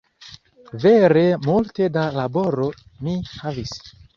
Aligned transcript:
Vere 0.85 1.23
multe 1.49 1.91
da 1.99 2.07
laboro 2.17 2.69
mi 3.07 3.17
havis 3.39 3.79